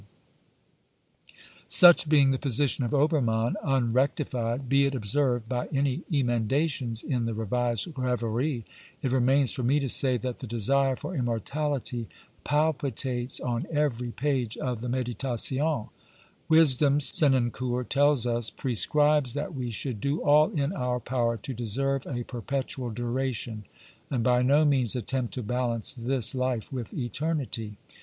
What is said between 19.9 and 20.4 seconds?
do